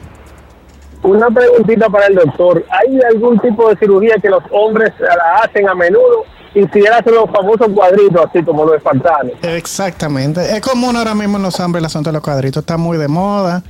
Una 1.02 1.28
preguntita 1.28 1.88
para 1.88 2.06
el 2.06 2.14
doctor. 2.14 2.64
¿Hay 2.70 3.00
algún 3.10 3.38
tipo 3.40 3.68
de 3.68 3.76
cirugía 3.76 4.16
que 4.20 4.28
los 4.28 4.42
hombres 4.50 4.92
la 5.00 5.42
hacen 5.42 5.68
a 5.68 5.74
menudo 5.74 6.24
y 6.54 6.64
si 6.68 6.80
él 6.80 6.92
hace 6.92 7.10
los 7.10 7.28
famosos 7.30 7.68
cuadritos, 7.74 8.26
así 8.28 8.44
como 8.44 8.64
los 8.64 8.76
espartanos? 8.76 9.32
Exactamente. 9.42 10.42
Es 10.54 10.60
común 10.60 10.94
ahora 10.94 11.14
mismo 11.14 11.38
en 11.38 11.42
los 11.42 11.58
hombres 11.58 11.80
el 11.80 11.86
asunto 11.86 12.10
de 12.10 12.14
los 12.14 12.22
cuadritos. 12.22 12.62
Está 12.62 12.76
muy 12.76 12.98
de 12.98 13.08
moda. 13.08 13.62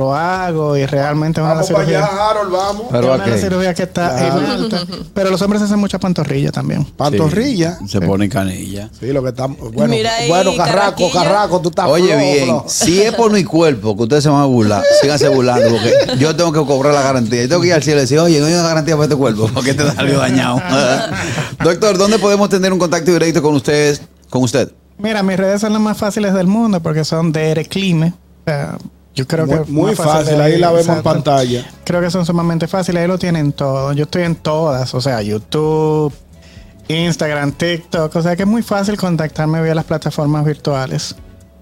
Lo 0.00 0.14
hago 0.14 0.78
y 0.78 0.86
realmente 0.86 1.42
una 1.42 1.50
Vamos 1.52 1.68
para 1.70 1.84
cirugías. 1.84 2.10
allá, 2.10 2.30
Harold, 2.30 2.50
vamos. 2.52 2.82
Pero 2.90 3.00
es 3.02 3.10
¿a 3.10 3.14
una 3.16 3.24
de 3.24 3.30
las 3.30 3.38
qué? 3.40 3.46
cirugías 3.46 3.74
que 3.74 3.82
está 3.82 4.16
Claro. 4.16 4.38
en 4.40 4.46
alta. 4.46 4.80
Pero 5.12 5.30
los 5.30 5.42
hombres 5.42 5.60
hacen 5.62 5.78
mucha 5.78 5.98
pantorrilla 5.98 6.50
también. 6.50 6.84
Pantorrilla. 6.84 7.76
Sí, 7.80 7.88
se 7.88 8.00
pone 8.00 8.28
canilla. 8.30 8.88
Sí, 8.98 9.12
lo 9.12 9.22
que 9.22 9.28
está. 9.28 9.46
Bueno, 9.46 9.88
Mira 9.94 10.14
ahí, 10.14 10.28
bueno 10.28 10.52
Carraco. 10.56 11.10
Carraco, 11.12 11.60
tú 11.60 11.68
estás 11.68 11.86
Oye, 11.86 12.04
flojo, 12.06 12.18
bien, 12.22 12.44
flojo. 12.46 12.64
si 12.68 13.02
es 13.02 13.12
por 13.14 13.30
mi 13.30 13.44
cuerpo 13.44 13.94
que 13.94 14.02
ustedes 14.04 14.22
se 14.22 14.30
van 14.30 14.40
a 14.40 14.46
burlar, 14.46 14.82
síganse 15.02 15.28
burlando, 15.28 15.68
porque 15.68 15.92
yo 16.18 16.34
tengo 16.34 16.50
que 16.52 16.64
cobrar 16.64 16.94
la 16.94 17.02
garantía. 17.02 17.42
Yo 17.42 17.48
tengo 17.50 17.60
que 17.60 17.68
ir 17.68 17.74
al 17.74 17.82
cielo 17.82 17.98
y 17.98 18.02
decir, 18.02 18.18
oye, 18.20 18.40
no 18.40 18.46
hay 18.46 18.54
una 18.54 18.62
garantía 18.62 18.94
para 18.94 19.04
este 19.04 19.16
cuerpo, 19.16 19.50
porque 19.54 19.74
te 19.74 19.90
salió 19.92 20.18
dañado. 20.18 20.62
Doctor, 21.62 21.98
¿dónde 21.98 22.18
podemos 22.18 22.48
tener 22.48 22.72
un 22.72 22.78
contacto 22.78 23.12
directo 23.12 23.42
con 23.42 23.54
ustedes, 23.54 24.00
con 24.30 24.42
usted? 24.42 24.72
Mira, 24.98 25.22
mis 25.22 25.36
redes 25.36 25.60
son 25.60 25.72
las 25.72 25.82
más 25.82 25.96
fáciles 25.98 26.32
del 26.34 26.46
mundo 26.46 26.80
porque 26.80 27.04
son 27.04 27.32
de 27.32 27.50
Ereclime. 27.50 28.08
O 28.08 28.50
sea, 28.50 28.76
yo 29.14 29.26
creo 29.26 29.46
Muy, 29.46 29.58
que 29.58 29.70
muy 29.70 29.94
fácil, 29.94 30.40
ahí 30.40 30.58
la 30.58 30.70
vemos 30.70 30.96
en 30.96 31.02
pantalla. 31.02 31.66
Creo 31.84 32.00
que 32.00 32.10
son 32.10 32.24
sumamente 32.24 32.68
fáciles, 32.68 33.02
ahí 33.02 33.08
lo 33.08 33.18
tienen 33.18 33.52
todo. 33.52 33.92
Yo 33.92 34.04
estoy 34.04 34.22
en 34.22 34.36
todas, 34.36 34.94
o 34.94 35.00
sea, 35.00 35.20
YouTube, 35.22 36.14
Instagram, 36.88 37.52
TikTok, 37.52 38.14
o 38.14 38.22
sea 38.22 38.36
que 38.36 38.42
es 38.42 38.48
muy 38.48 38.62
fácil 38.62 38.96
contactarme 38.96 39.62
vía 39.62 39.74
las 39.74 39.84
plataformas 39.84 40.44
virtuales. 40.44 41.16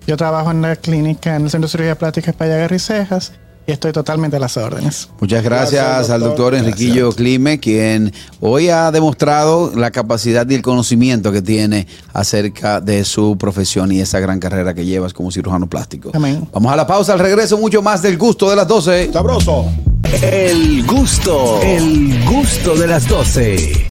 Yo 0.07 0.17
trabajo 0.17 0.51
en 0.51 0.63
la 0.63 0.77
clínica, 0.77 1.37
en 1.37 1.45
el 1.45 1.51
Centro 1.51 1.67
de 1.67 1.73
Cirugía 1.73 1.99
Plástica 1.99 2.31
Espallaguerra 2.31 2.77
y 2.77 2.79
Cejas 2.79 3.33
y 3.69 3.73
estoy 3.73 3.93
totalmente 3.93 4.39
a 4.39 4.41
las 4.41 4.57
órdenes. 4.57 5.11
Muchas 5.21 5.45
gracias, 5.45 5.85
Gracias, 5.85 6.11
al 6.11 6.21
doctor. 6.21 6.53
doctor 6.53 6.55
Enriquillo 6.55 7.13
Clime, 7.13 7.61
quien 7.61 8.15
hoy 8.41 8.71
ha 8.71 8.91
demostrado 8.91 9.71
la 9.77 9.91
capacidad 9.91 10.49
y 10.49 10.55
el 10.55 10.63
conocimiento 10.63 11.31
que 11.33 11.43
tiene 11.43 11.87
acerca 12.15 12.81
de 12.81 13.05
su 13.05 13.37
profesión 13.37 13.93
y 13.93 14.01
esa 14.01 14.21
gran 14.21 14.41
carrera 14.41 14.73
que 14.73 14.87
llevas 14.87 15.13
como 15.13 15.31
cirujano 15.31 15.69
plástico. 15.69 16.13
Amén. 16.15 16.49
Vamos 16.51 16.73
a 16.73 16.77
la 16.77 16.87
pausa, 16.87 17.13
al 17.13 17.19
regreso, 17.19 17.59
mucho 17.59 17.83
más 17.83 18.01
del 18.01 18.17
gusto 18.17 18.49
de 18.49 18.57
las 18.57 18.67
12. 18.67 19.13
Sabroso. 19.13 19.67
El 20.23 20.87
gusto, 20.87 21.61
el 21.63 22.25
gusto 22.25 22.75
de 22.75 22.87
las 22.87 23.07
12. 23.07 23.87